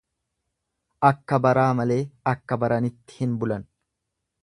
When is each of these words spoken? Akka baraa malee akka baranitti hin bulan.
Akka 1.09 1.39
baraa 1.47 1.67
malee 1.81 1.99
akka 2.35 2.61
baranitti 2.65 3.23
hin 3.23 3.41
bulan. 3.45 3.73